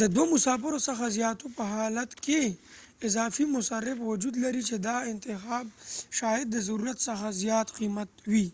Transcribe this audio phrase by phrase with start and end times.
[0.14, 2.42] دوه مسافرو څخه زیاتو په حالت کې
[3.06, 5.66] اضافي مصرف وجود لري چې دا انتخاب
[6.18, 8.46] شاید د ضرورت څخه زیات قیمتي وي